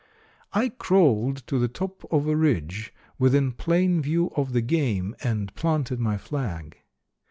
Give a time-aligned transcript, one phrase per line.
[0.53, 5.53] "I crawled to the top of a ridge within plain view of the game, and
[5.53, 6.77] planted my flag.